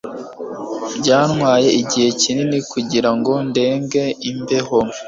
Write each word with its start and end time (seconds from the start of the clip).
Byantwaye 0.99 1.69
igihe 1.81 2.09
kinini 2.21 2.59
kugirango 2.71 3.31
ndenge 3.49 4.03
imbeho. 4.29 4.77